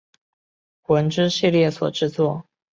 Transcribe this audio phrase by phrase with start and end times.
[0.81, 2.43] 魂之系列所制作。